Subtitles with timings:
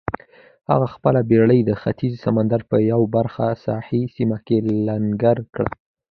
[0.69, 5.71] هغه خپله بېړۍ د ختیځ سمندر په یوه پراخه ساحلي سیمه کې لنګر کړه.